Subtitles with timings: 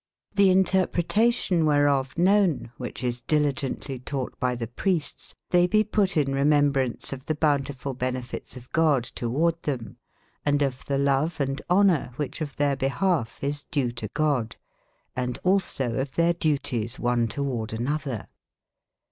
[0.35, 6.17] TTbe interpretation wberof know/ en, wbicbe is diligentlye taugbt by tbe priestes, tbey be put
[6.17, 9.97] in remembraunce of tbe bountif ull benelites of God to warde tbem:
[10.43, 14.55] and of tbe love & bonoure wbicbe of tbeire bebalf e is dewe to God:
[15.15, 18.25] an d also of tb eir deu ties on e to warde an/ otber.